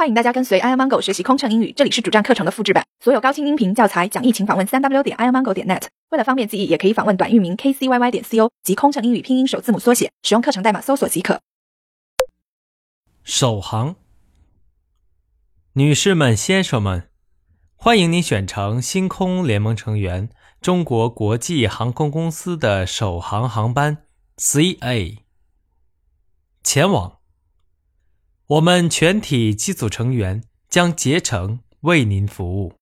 [0.00, 5.82] 欢迎大家跟随 i amango 学习空乘英语，这里是主站课程的复制版，所有高清音频教材讲义，请访问三 w 点 i amango 点 net。
[6.08, 11.42] 为了方便记忆，也可以访问短域名 kcyy 点 co 及空乘英语拼音首字母缩写，使用课程代码搜索即可。
[13.22, 13.96] 首航，
[15.74, 17.10] 女士们、先生们，
[17.76, 20.30] 欢迎您选乘星空联盟成员
[20.62, 23.98] 中国国际航空公司的首航航班
[24.38, 25.18] CA
[26.62, 27.19] 前往。
[28.49, 32.73] 我们全体机组成员将竭诚为您服务。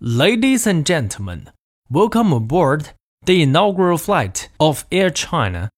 [0.00, 1.48] Ladies and gentlemen,
[1.90, 2.94] welcome aboard
[3.26, 5.68] the inaugural flight of Air China,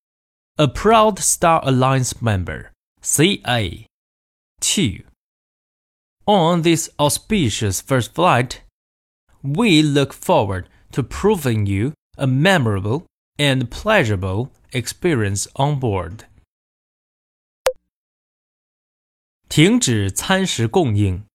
[0.57, 2.71] a proud Star Alliance member,
[3.03, 3.87] CA.
[4.61, 5.05] 2.
[6.27, 8.63] On this auspicious first flight,
[9.43, 13.07] we look forward to proving you a memorable
[13.41, 16.27] and pleasurable experience on board.
[19.58, 21.26] 停止餐食供应，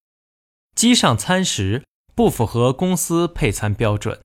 [0.77, 1.85] 机上餐食
[2.15, 4.23] 不符合公司配餐标准。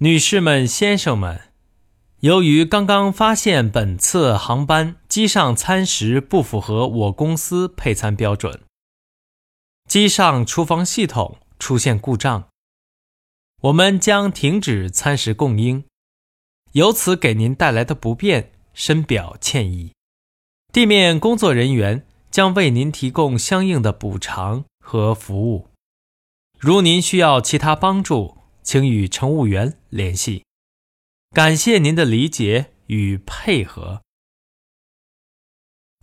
[0.00, 1.50] 女士们、先生们，
[2.18, 8.60] 由于刚刚发现本次航班机上餐食不符合我公司配餐标准，
[9.88, 12.50] 机上厨房系统出现故障，
[13.62, 15.86] 我们将停止餐食供应，
[16.72, 19.92] 由此给您带来的不便深表歉意。
[20.71, 25.69] 地面工作人员将为您提供相应的补偿和服务。
[26.59, 30.43] 如您需要其他帮助，请与乘务员联系。
[31.31, 34.01] 感谢您的理解与配合。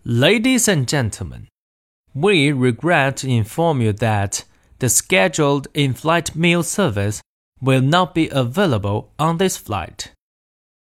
[0.05, 1.47] Ladies and gentlemen,
[2.13, 4.41] we regret to inform you that
[4.79, 7.21] the scheduled in-flight meal service
[7.61, 10.13] will not be available on this flight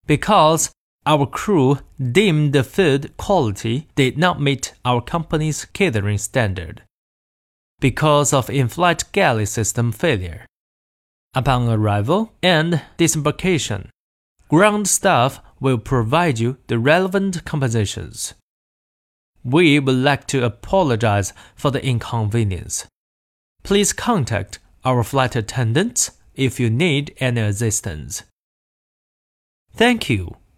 [0.05, 0.69] because
[1.04, 6.82] our crew deemed the food quality did not meet our company's catering standard
[7.80, 10.46] because of in-flight galley system failure.
[11.34, 13.90] Upon arrival and disembarkation,
[14.48, 18.34] ground staff will provide you the relevant compensations.
[19.42, 22.86] We would like to apologize for the inconvenience.
[23.64, 28.22] Please contact our flight attendants if you need any assistance.
[29.74, 30.36] Thank you